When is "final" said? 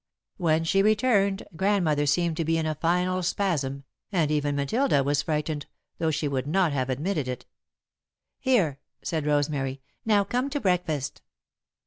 2.73-3.21